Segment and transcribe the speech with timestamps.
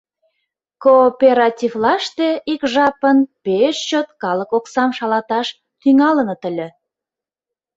[0.83, 5.47] Кооперативлаште ик жапын пеш чот калык оксам шалаташ
[5.81, 6.67] тӱҥалыныт ыле.